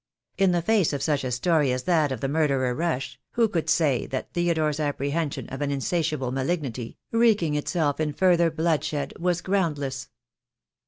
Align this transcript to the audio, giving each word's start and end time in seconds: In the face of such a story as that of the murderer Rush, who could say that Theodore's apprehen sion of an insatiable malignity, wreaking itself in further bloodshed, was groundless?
In 0.39 0.51
the 0.51 0.63
face 0.63 0.93
of 0.93 1.03
such 1.03 1.23
a 1.23 1.29
story 1.29 1.71
as 1.71 1.83
that 1.83 2.11
of 2.11 2.21
the 2.21 2.27
murderer 2.27 2.73
Rush, 2.73 3.19
who 3.33 3.47
could 3.47 3.69
say 3.69 4.07
that 4.07 4.33
Theodore's 4.33 4.79
apprehen 4.79 5.31
sion 5.31 5.47
of 5.49 5.61
an 5.61 5.69
insatiable 5.69 6.31
malignity, 6.31 6.97
wreaking 7.11 7.53
itself 7.53 7.99
in 7.99 8.11
further 8.11 8.49
bloodshed, 8.49 9.13
was 9.19 9.41
groundless? 9.41 10.09